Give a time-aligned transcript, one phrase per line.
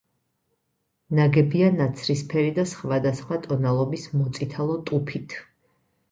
[1.17, 5.37] ნაგებია ნაცრისფერი და სხვადასხვა ტონალობის მოწითალო ტუფით.